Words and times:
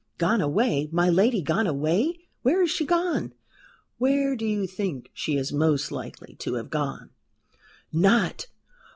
"Gone 0.17 0.41
away? 0.41 0.89
My 0.91 1.09
lady 1.11 1.43
gone 1.43 1.67
away? 1.67 2.17
Where 2.41 2.63
is 2.63 2.71
she 2.71 2.87
gone?" 2.87 3.35
"Where 3.99 4.35
do 4.35 4.47
you 4.47 4.65
think 4.65 5.11
she 5.13 5.37
is 5.37 5.53
most 5.53 5.91
likely 5.91 6.33
to 6.39 6.55
have 6.55 6.71
gone?" 6.71 7.11
"Not? 7.93 8.47